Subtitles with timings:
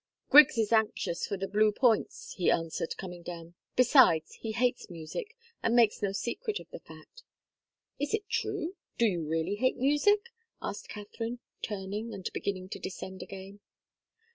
[0.31, 3.53] "Griggs is anxious for the Blue Points," he answered, coming down.
[3.75, 7.21] "Besides, he hates music, and makes no secret of the fact."
[7.99, 8.77] "Is it true?
[8.97, 10.29] Do you really hate music?"
[10.59, 13.59] asked Katharine, turning and beginning to descend again.